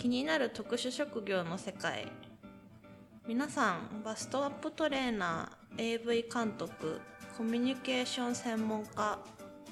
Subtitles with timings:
[0.00, 2.10] 気になる特殊職業の世界。
[3.28, 7.02] 皆さんバストアップトレーナー AV 監督
[7.36, 9.18] コミュニケーション専門家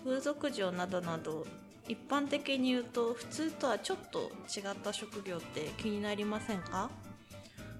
[0.04, 1.46] 風俗嬢などなど
[1.88, 6.90] 一般的に言うと普通とはちょっと違った職業って気になりませんか？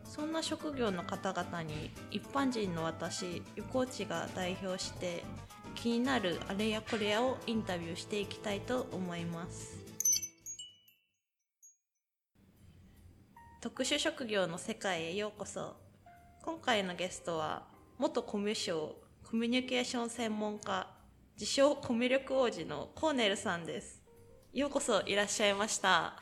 [0.05, 5.23] そんな職業の方々に一般人の私横内が代表して
[5.75, 9.78] 気になるあれやこれやをインタビューしていきたいと思います。
[13.61, 15.75] 特殊職業の世界へようこそ
[16.43, 17.64] 今回のゲストは
[17.99, 18.94] 元コミュ障
[19.29, 20.86] コミュニケーション専門家
[21.35, 24.00] 自称コミュ力王子のコーネルさんです
[24.52, 26.14] ようこそいらっしゃいました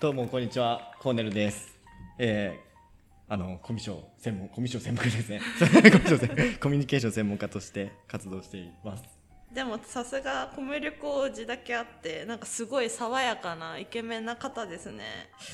[0.00, 1.76] どうもこんにちはコーネルです。
[2.18, 5.40] えー、あのコミュ障専門コミュ障専門家ですね。
[5.58, 9.17] コミュ障専コミュニケーション専門家として活動しています。
[9.58, 15.02] でもさすがコミュ力王子だけあってなんかすごい爽やかなイケメンな方ですね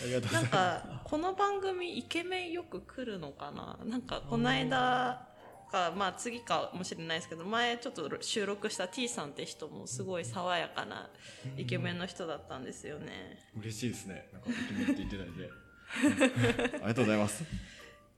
[0.02, 0.50] ありがとうごなんざいます。
[0.50, 3.78] かこの番組イケメンよく来るのかな？
[3.82, 5.26] なんかこの間
[5.72, 11.08] かまあ次かもしれないですけど前ちょっと収録した T さんって人もすごい爽やかな
[11.56, 14.28] イケメンの人だったんですよね嬉しいですね。
[14.34, 16.76] なんかイケメンって言っていただいて。
[16.76, 17.42] ありがとうございます。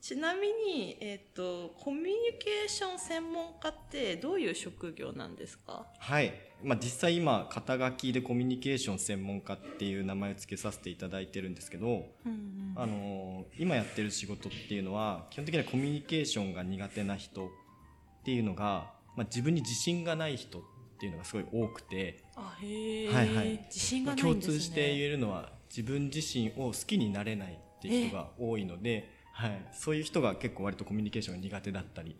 [0.00, 5.86] ちなみに、えっとコミュニケーション専門家ってどういう職業なんですか？
[5.98, 6.33] はい。
[6.62, 17.48] まあ実際今肩書きでコミュニケーション専門家っていう名前を付けさせていただいてるんですけど、うんあのー今やってる仕事っていうのは基本的にはコミュニケーションが苦手な人っ
[18.24, 20.62] ていうのが、まあ、自分に自信がない人っ
[20.98, 23.61] ていうのがすごい多くて、あへえ、はいはい。
[23.67, 24.55] 自信がないんですね。
[24.55, 32.17] 通して言えるのは自分自身を好きになれないっていう人が多いので、はい、そういう人が結構割とコミュニケーションが苦手だったり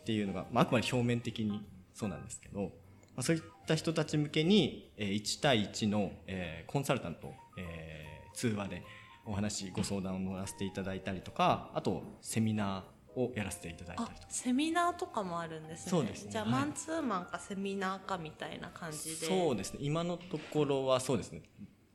[0.00, 2.68] っていうのが、まあ、あくまで表面的にそうなんですけど、ま
[3.16, 8.82] あ、そういった人たち向けに、えー1対1の、えーコンサルタントを、えー通話で
[9.26, 14.32] お話ご相談を乗らせていただいたりとかあとセミナーをやらせていただいたありとか。
[14.32, 15.90] セミナーとかもあるんですね。
[15.90, 16.30] そうですね。
[16.30, 16.52] じゃあ、はい。
[16.52, 19.26] マンツーマンかセミナーかみたいな感じで。
[19.26, 19.80] そうですね。
[19.82, 21.42] 今のところはそうですね。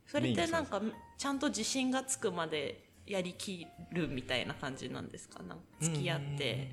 [0.06, 0.82] それってなんか
[1.18, 5.44] ちゃんと自信がつくまでやりきるみたいな感じなんですか？
[5.44, 6.70] な付き合って。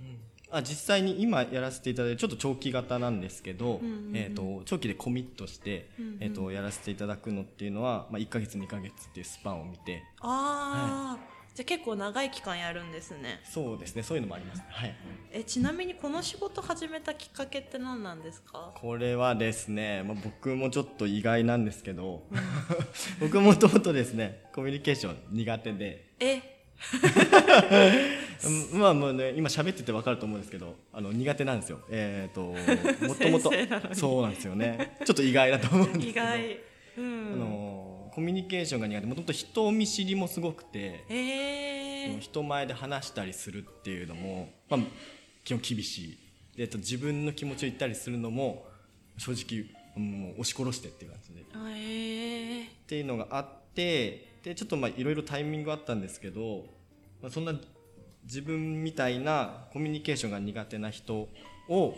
[0.54, 3.81] あ実際に今やらせていただいてちょっと長期型なんですけど、
[4.12, 6.16] えー、と長期でコミットして、うんうん。
[6.20, 10.03] えー、とやらせていただくのっていうのは、まあ、1か月2か月っていうスパンを見て。
[10.20, 11.19] ああ、
[11.54, 13.40] じゃあ結構長い期間やるんですね。
[13.44, 14.02] そうですね。
[14.02, 14.64] そういうのもありますね。
[14.70, 14.94] はい。
[15.32, 18.72] えちなみにこの仕事始めたきっかけって何なんですか？
[18.74, 22.22] これはですね、まあ、僕もちょっと意外なんですけど
[23.20, 26.06] 僕もともとですねコミュニケーション苦手で。
[26.20, 26.40] え？
[28.72, 31.80] う んまあもうね今喋ってて分かると思うんですけどあの苦手なんですよ。
[31.90, 32.42] えっ、 と
[33.06, 33.52] もともと。
[33.94, 34.96] そうなんですよね。
[35.04, 36.10] ちょっと意外だと思うんですけど。
[36.10, 36.58] 意外。
[36.96, 37.32] うん。
[37.34, 37.81] あの
[38.15, 39.06] コミュニケーションが苦手。
[39.06, 44.81] もともと人見知りもすごくて、えー、人前で話したりするっていうのも、まあ、
[45.45, 46.19] 基本厳しい。
[46.56, 48.67] で自分の気持ちを言ったりするのも
[49.17, 49.65] 正直
[49.97, 51.45] もう押し殺してっていう感じで。
[51.55, 56.67] えー、ていうのがあってでちょっとまあいろいろタイミングあったんですけど、
[57.23, 57.55] まあ、そんな
[58.25, 61.29] 自分みたいなコミュニケーションが苦手な人
[61.69, 61.94] を、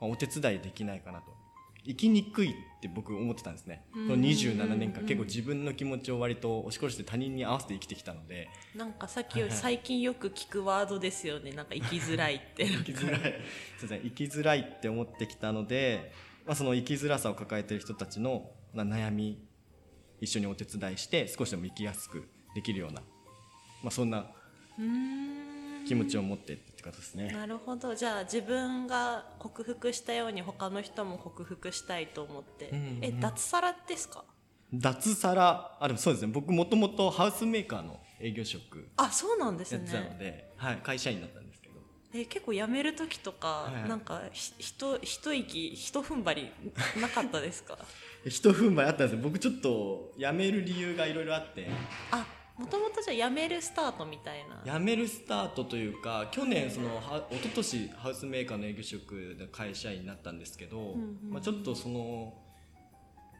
[0.00, 1.43] まあ、お手伝いできないかなと
[1.86, 3.84] 生きにくいって僕思ってたんですね。
[3.92, 8.48] この27年間結構自分の気持ちを割と押し殺して他人に合わせて生きてきたので。
[8.74, 11.52] なんかさっきより最近よく聞くワードですよね。
[11.52, 12.64] なんか生きづらいって。
[12.66, 13.20] 生きづらい。
[13.20, 13.38] そうで
[13.86, 14.00] すね。
[14.04, 16.12] 生きづらいって思ってきたので、
[16.46, 19.46] まあ、その生きづらさを抱えている人たちのまあ悩み
[20.20, 23.02] 一緒にお手伝いして少しでも生きやすくできるような、
[23.82, 24.26] まあ、そんな
[25.86, 26.58] 気持ちを持って
[26.90, 27.28] ってことですね。
[27.32, 27.94] なるほど。
[27.94, 34.24] じゃあ自分が克服したように他の人も克服したいと思って、うんうんえ脱サラですか？
[34.72, 35.76] 脱サラ。
[35.80, 36.32] あでもそうですね。
[36.32, 41.74] 僕もともとハウスメーカーの営業職あそうなんですやってたのねで、はい、会社員だったんですけど。
[42.14, 43.88] え結構辞める時とか、はい。
[43.88, 46.50] なんかひひと一息一踏ん張り
[47.00, 47.78] なかったですか？
[48.26, 49.22] 一踏ん張りあったんですよ。
[49.22, 51.68] 僕ちょっと辞める理由がいろいろあって。
[52.10, 52.26] あ
[52.56, 54.78] もともとじゃあ辞めるスタートみたいな。
[54.78, 62.34] 辞めるスタートというか去年そのは一昨年ハウスメーカーの営業職で会社員になったんですけど、んうんまあ、ちょっとその、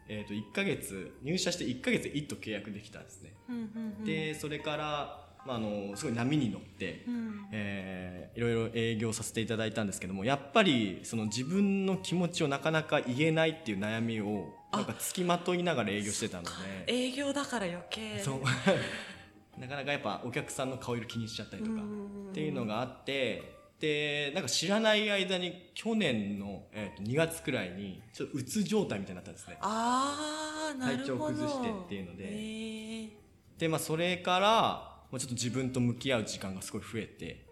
[0.09, 4.03] えー、と1ヶ月入社して1ヶ月で1と契約できたんですね、うんうんうん。
[4.03, 7.47] でそれから、まあ、あのすごい波に乗って、うん。
[7.51, 16.49] えーいろいろ営業させていただいたんですけどもやっぱりその自分の気持ちをなかなか言えないっていう悩みをなんか付きまといながら営業してたので。
[16.87, 18.19] 営業だから余計。
[18.19, 18.41] そう。
[19.59, 23.41] なかなかやっぱお客さんの顔色気にしちゃったりとかうんっていうのがあって
[23.79, 29.57] でなんか知らない間に去年の、えー、と2月くらいにちょっとうつ状態みたいになったんですね。
[29.61, 31.27] ああなるほど。
[31.29, 32.25] 体調崩してっていうので。
[32.25, 33.09] へー。
[33.57, 37.45] でまあそれからまあちょっと自分と向き合う時間がすごい増えて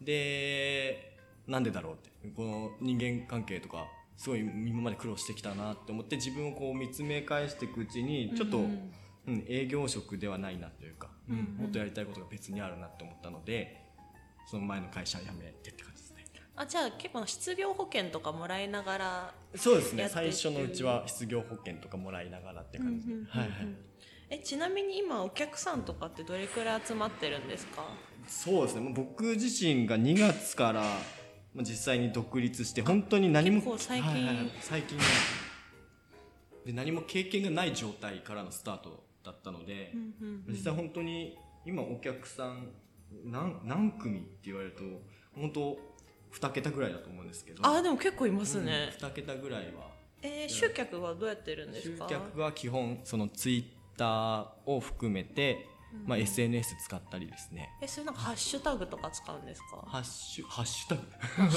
[0.00, 1.16] で
[1.46, 2.10] なんでだろうって。
[2.34, 3.86] この人間関係とか
[4.16, 11.34] すごい今まで苦労してきたなって思って自分をこう見つめ返していくうちにちょっと、ううんん営業職ではないなというか、うん。
[11.34, 11.40] うん。
[11.40, 13.86] うんもっとやりたいことが別にあるなって思ったので
[14.50, 16.24] その前の会社辞めてって感じですね。
[16.56, 20.08] あじゃあ結構失業保険とかもらいながらそうですね。
[20.08, 23.40] 最初のうちは失業保険とかもらいながらって感じで、うんうんうんうん。
[23.40, 23.89] はいはい
[24.30, 27.84] えちなみに今お客さんとかってどれくらい集まってるんですか？
[28.28, 28.80] そうですね。
[28.80, 30.82] もう僕自身が2月から
[31.52, 34.10] まあ実際に独立して本当に何も最近。
[34.10, 34.50] はいはいはい。
[34.60, 35.04] 最近ね
[36.64, 40.52] で何も経験がない状態からのスタートだったので、うんうんうん。
[40.52, 41.36] 実際本当に
[41.66, 42.68] 今お客さん
[43.24, 44.82] 何何組って言われると
[45.34, 45.78] 本当
[46.32, 47.66] 2桁ぐらいだと思うんですけど。
[47.66, 49.90] あでも結構いますね、うん、2桁ぐらいは。
[50.22, 53.64] えー集客はどうやってるんです集か客は基本そのツイッ
[54.00, 55.66] ターを含めて、
[56.06, 57.68] まあ、SNS 使ったりですね。
[57.82, 59.84] えそれなんかハッシュタグとか使うんですか？
[59.86, 61.02] ハッシュハッシュタグ？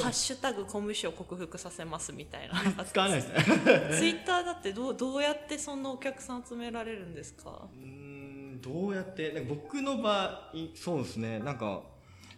[0.02, 3.34] ハッシュタグコミュ障克服させますみたいな 使わないです。
[3.34, 3.44] ね
[3.98, 7.68] ツイッターだってどうどうやってそんなお客さん集められるんですか？
[7.74, 7.86] うー
[8.58, 9.32] んどうやって？
[9.34, 11.40] なんか僕の場合そうですね。
[11.40, 11.84] なんか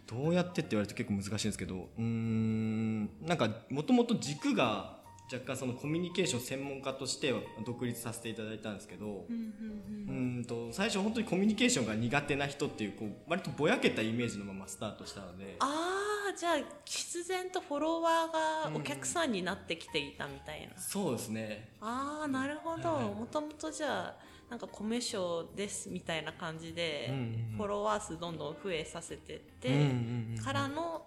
[0.06, 4.98] どうやってって言われると結構難しいんですけどうーんなんかもともと軸が
[5.32, 7.34] 若干そのコミュニケーション専門家として
[7.64, 15.56] 独立させていただいたんですけどうんと最初本当にコミュニケーションが苦手な人っていうこう割とぼやけたイメージのままスタートしたので。
[15.60, 16.06] ああ
[16.36, 21.70] じゃあ必然とフォロワーがお客さんになってきていたみたいな、そうですね。
[21.80, 22.90] ああなるほど。
[22.90, 24.16] もともとじゃあ
[24.50, 27.56] なんかコミュ障ですみたいな感じで、うんうんうん。
[27.56, 30.44] フォロワー数どんどん増えさせてって、うんうんうん。
[30.44, 31.06] からの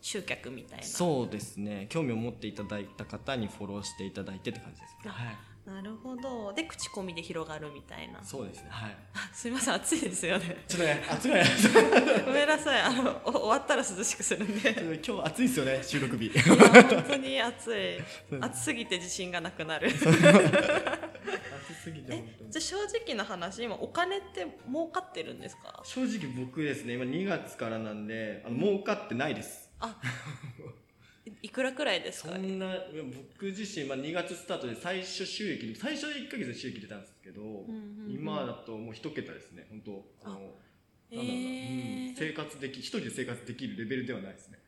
[0.00, 0.84] 集客みたいな。
[0.84, 1.86] そうですね。
[1.90, 4.98] 興味を持っていただいた方にフォローしていただいてって感じですね。
[5.06, 5.36] あはい。
[5.66, 6.52] なるほど。
[6.52, 8.22] で口コミで広がるみたいな。
[8.22, 8.68] そうですね。
[8.70, 8.96] はい。
[9.14, 10.64] あすいません暑いですよね。
[10.68, 11.30] ちょっとね暑い。
[12.24, 12.80] ごめんなさい。
[12.82, 15.00] あのお終わったら涼しくするんで。
[15.04, 16.30] 今日暑いですよね収録日。
[16.38, 17.98] 本当に暑い。
[18.40, 19.88] 暑すぎて自信がなくなる。
[19.90, 19.98] 暑
[21.82, 25.80] すぎてえじゃあ正直な話今お金って儲かってるんですか？
[25.84, 30.00] 正直僕ですね今2月からなんであの儲かってないですあ
[31.26, 32.30] いいくらくらいですか？
[32.32, 32.74] そんな
[33.34, 38.14] 僕自身、まあ、2月スタートで最初収益最初1か月で収益出たんですけど、んうんうん。
[38.14, 39.66] 今だともう1桁ですね。
[39.70, 40.54] 本当あのなんだろ
[41.12, 42.08] うな、へー。
[42.10, 44.58] うん生活でき一人で生活できるレベルではないですね。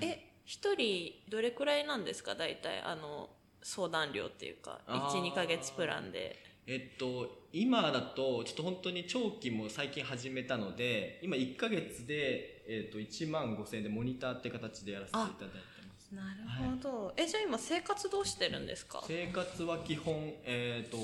[0.00, 2.34] え一人どれくらいなんですか？
[2.36, 3.28] 大体あの
[3.62, 5.22] 相談料っていうかあー。
[5.22, 6.42] 12か月プランで。
[6.68, 15.44] えっと今だとちょっと本当に長期も最近始めたので今1か月で、えっと1万5000円でモニターって形でやらせていただいて
[15.88, 16.14] ます。
[16.14, 19.02] なるほど、えじゃあ今生活どうしてるんですか？
[19.06, 20.14] 生活は基本
[20.44, 20.96] えっ、と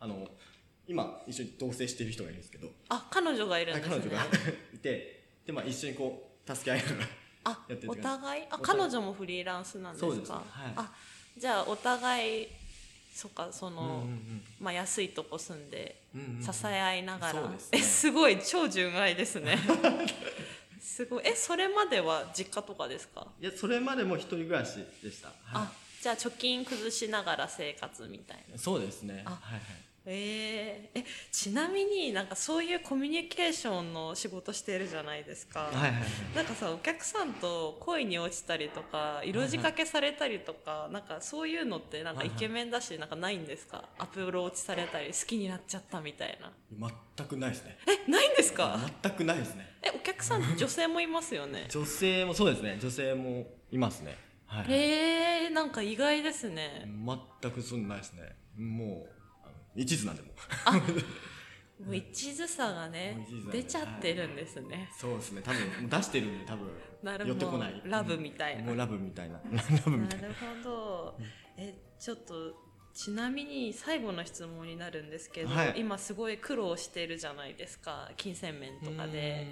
[0.00, 0.28] あの
[0.88, 2.68] 今一緒に同棲している人がいるんですけど。
[2.88, 3.94] あ彼女がいるんですね。
[3.96, 4.24] 彼女が。
[4.74, 7.08] いてで、まあ、一緒にこう助け合いながら
[7.44, 8.44] あお互い？
[8.50, 10.10] あ彼女もフリーランスなんですか？
[10.10, 10.42] そうですはい。
[10.76, 10.92] あ
[11.38, 12.48] じゃあお互い
[13.14, 14.44] そっかその、うんうんうん。
[14.58, 16.42] まあ、安いとこ住んでうんうんうん。
[16.42, 17.78] 支え合いながら、そうですね。
[17.78, 19.56] えすごい超純愛ですね
[20.82, 21.22] すごい。
[21.24, 23.26] えそれまでは実家とかですか？
[23.40, 28.56] いやそれまでも一人暮らしでした、はあじゃあ貯金崩しながら生活みたいな。
[28.56, 29.22] いそうですね。
[29.24, 29.62] あはいはい
[30.06, 31.00] えー。
[31.00, 36.02] えちなみになんかそういうコミュニケーションの仕事してるじゃないですか、はいはいはい。
[36.36, 43.84] なんかさお客さんと恋に落ちたりとか色仕掛けされたりとか、なんかそういうのってなんかイケメンだしなんかないんですか？
[43.98, 46.52] アプローチされたり好きになっちゃったみたいな。
[47.16, 47.76] 全くないですね。
[48.06, 48.78] えないんですか？
[49.02, 49.66] 全くないですね。
[49.82, 51.66] えお客さん女性もいますよね？
[51.70, 52.78] 女性もそうですね。
[52.80, 54.16] 女性もいますね。
[54.46, 56.86] はいへえんか意外ですね。
[57.42, 58.36] 全くそんなないですね。
[58.56, 59.11] もう
[59.74, 60.28] 一途なんでも
[61.86, 65.42] もう一途さがね出ちゃってるんですね、そうですね。
[65.42, 66.68] 多分出してるんで多分
[67.02, 67.28] なるほど。
[67.30, 67.82] 寄ってこない。
[67.84, 68.62] ラブみたいな。
[68.62, 69.40] もうラブみたいな。
[69.42, 70.28] ラブみたいな。
[70.28, 71.18] なるほど。
[71.56, 72.72] え、ちょっと。
[72.94, 75.74] ちなみに最後の質問になるんですけど、はい。
[75.80, 78.10] 今すごい苦労してるじゃないですか。
[78.18, 79.46] 金銭面とかで。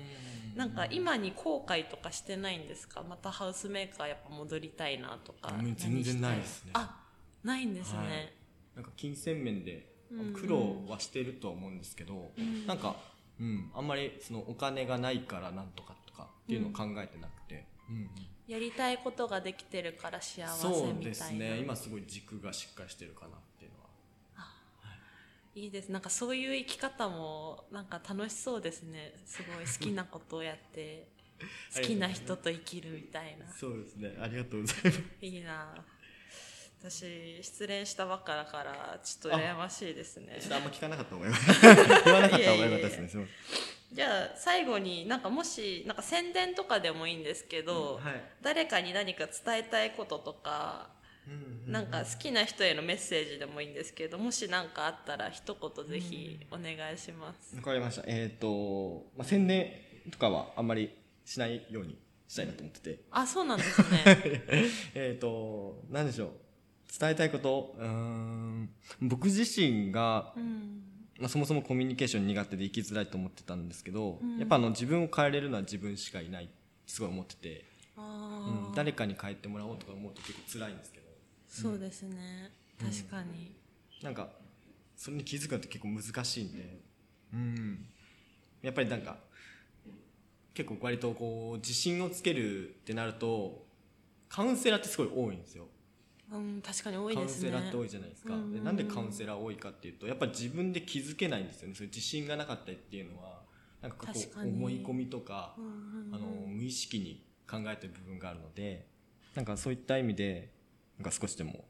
[0.55, 3.03] なんか今に後悔とかしてないんですか？
[3.03, 5.55] またハウスメーカーやっぱ戻りたいなとか。
[5.59, 6.71] うん全然ないですね。
[6.75, 7.03] あ
[7.43, 8.33] ないんですね、はい。
[8.77, 9.90] なんか金銭面で
[10.35, 12.67] 苦労はしてるとは思うんですけど、うん。
[12.67, 12.97] なんか、
[13.39, 18.11] うん、あんまりそのお金がないからなんとかとかっていうのを考えてなくて、うんうん。
[18.47, 20.53] やりたいことができてるから幸せみたいな。
[20.53, 21.59] そうですね。
[21.59, 23.87] 今すごい軸がしっかりしてるかなっていうのは。
[25.55, 25.67] い。
[25.67, 25.91] いです。
[25.91, 29.15] なんかそういう生き方もなんか楽しそうですね。
[29.25, 31.09] すごい好きなことをやって
[31.75, 33.49] 好きな人と生きるみたいな。
[33.53, 34.17] そうですね。
[34.21, 35.03] ありがとうございます。
[35.21, 35.85] いいな
[36.83, 40.39] 私失恋したばっかだからちょっと羨ましいですね。
[40.41, 42.05] ちょっとあんま聞かなかった方がよかった。
[42.05, 43.27] 言わなかった方がよかったですね
[43.93, 48.23] じゃあ最後になんかもしなんか宣伝とかでもいいんですけど、せんはい。
[48.41, 50.89] 誰かに何か伝えたいこととか
[51.67, 57.57] なんか好きな人へのメッセージでもいいんですけどもし何かあったら一言ぜひお願いします。
[57.57, 58.05] わかりました。
[58.07, 59.71] えっ、と、まあ、宣伝
[60.11, 60.91] とかはあんまり
[61.25, 63.01] しないようにしたいなと思ってて。
[63.11, 64.03] あそうなんですね。
[64.95, 66.31] えっと何でしょう
[66.99, 67.77] 伝えたいこと。
[67.79, 68.71] うーん。
[69.01, 70.83] 僕自身がうん。
[71.19, 74.39] まあ、そもそもコミュニケーション苦手で生きづらいと思ってたんですけど、うん。
[74.39, 76.49] やっぱあの自分を変えれるのは自分しかいない
[76.87, 77.65] すごい思ってて、
[77.97, 81.07] うん、誰かに変えてもらおうとか思うと結構辛いんですけど。
[81.47, 82.51] そうですね。
[82.81, 83.55] 確かに。
[84.03, 84.31] なんか
[84.97, 86.81] それに気づくのって結構難しいんで、
[87.35, 87.87] うん、
[88.63, 89.19] やっぱりなんか
[90.55, 93.67] 結構割とこう自信をつけるってなると
[94.29, 95.67] カウンセラーってすごい多いんですよ。
[96.33, 97.49] うん確かに多いカウンですね。
[97.49, 98.53] セラーって多いじゃないですか、うん。
[98.53, 101.75] でなんでカウンセラー多いかっていうとやっぱり自分で気づけないんですよね。
[101.75, 103.43] そういう自信がなかったりっていうのは
[103.83, 106.15] なんかこう思い込みとかうん。
[106.15, 108.87] あの無意識に考えてる部分があるので
[109.35, 110.53] なんかそういった意味で
[110.99, 111.65] なんか少しでも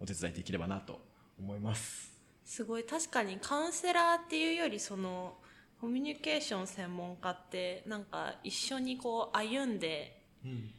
[0.00, 1.00] お手伝いできればなと
[1.38, 2.16] 思います。
[2.44, 2.84] すごい。
[2.84, 5.36] 確かにカウンセラーっていうよりその
[5.80, 10.70] コミュニケーション専門家ってなんか一緒にこう歩んでうん。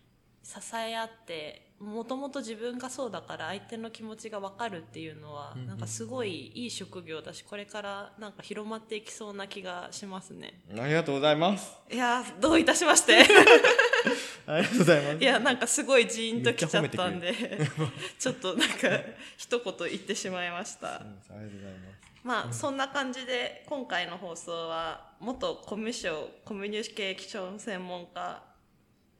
[0.41, 10.59] 支え合ってもともと自分がそうだから相手の気持ちが分かるっていうのはなんかすごいいい職業だしこれからなんか広まっていきそうな気がしますね。
[10.77, 11.71] ありがとうございます。
[11.89, 13.23] いやーどういたしまして。
[14.45, 15.23] ありがとうございます。
[15.23, 17.33] いやなんかすごいジーンときちゃったんで
[18.19, 18.89] ちょっとなんか
[19.37, 20.87] 一言言ってしまいました。
[20.87, 21.99] うんありがとうございます。
[22.23, 28.43] まあそんな感じで今回の放送は元コミュ障コミュニケーション専門家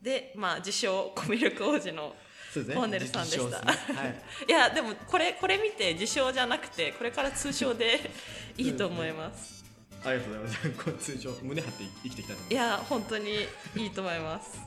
[0.02, 2.14] でまあ自称コミュ力王子の
[2.52, 3.62] そうですコーネルさんでした。
[3.62, 3.74] ね。
[3.96, 4.22] はい。
[4.48, 8.12] いやでもこれこれ見て自称じゃなくてこれから通称で
[8.58, 9.64] いいと思います。
[10.04, 10.70] ありがとうございます。
[10.86, 14.60] こう通常胸張って生きていきたいや本当にいいと思います。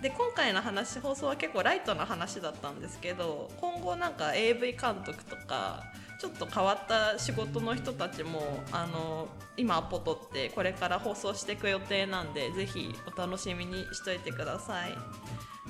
[0.00, 5.82] で今回の話放送は結構ライトな話だったんですけど今後なんか AV 監督とか
[6.20, 14.94] ちょっと変わった仕事の人たちもあの今アポ取ってこれから放送していく予定なんでぜひお楽しみにしといてください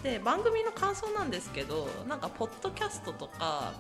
[0.05, 3.73] で番組の感想なんですけどなんかポッドキャストとか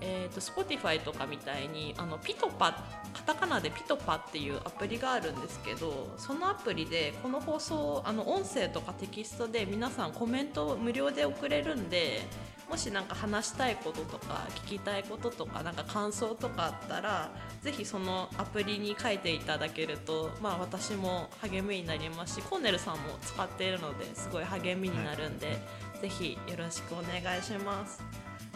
[0.00, 12.20] えー、と Spotify とかみたいにあのピトパカタカナでピトパっていうアプリがあるんですけどそのアプリでこの放送あの音声とかテキストで皆さんコメントを無料で送れるんで
[12.68, 17.30] もしなんか話したいこととか聞きたいこととかなんか感想とかあったら
[17.62, 25.58] ぜひそのアプリに書いていただけると、まあ、私も励みになりますしコーネルさんも使っているのですごい励みになるんで、
[26.00, 28.02] ぜひよろしくお願いします。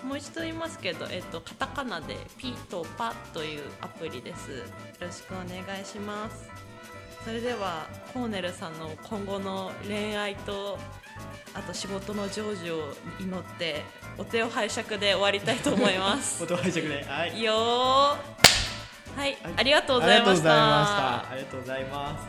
[0.04, 4.50] もう一度言いますけど、えっと、カタカナで「ピ」と「パ」というアプリです。
[4.50, 4.64] よ
[5.00, 6.50] ろしくお願いします。
[7.24, 10.76] それではコーネルさんの今後の恋愛と
[11.54, 13.82] あと仕事の成就を祈って
[14.16, 16.44] お手を拝借で終わりたいと思いますす。
[16.52, 17.42] お拝借で、はい。
[17.42, 18.42] よー
[19.16, 21.30] はい、ありがとうごありがとうございました。
[21.30, 22.26] ありがとうございます。